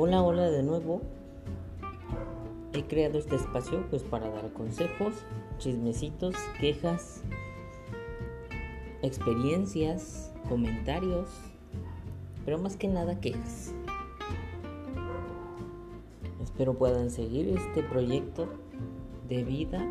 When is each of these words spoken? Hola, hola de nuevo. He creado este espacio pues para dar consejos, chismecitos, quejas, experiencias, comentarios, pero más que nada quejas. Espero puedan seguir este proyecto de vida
Hola, 0.00 0.22
hola 0.22 0.48
de 0.48 0.62
nuevo. 0.62 1.02
He 2.72 2.84
creado 2.84 3.18
este 3.18 3.34
espacio 3.34 3.84
pues 3.90 4.04
para 4.04 4.30
dar 4.30 4.52
consejos, 4.52 5.12
chismecitos, 5.58 6.36
quejas, 6.60 7.24
experiencias, 9.02 10.32
comentarios, 10.48 11.28
pero 12.44 12.58
más 12.58 12.76
que 12.76 12.86
nada 12.86 13.18
quejas. 13.18 13.74
Espero 16.44 16.74
puedan 16.74 17.10
seguir 17.10 17.48
este 17.58 17.82
proyecto 17.82 18.48
de 19.28 19.42
vida 19.42 19.84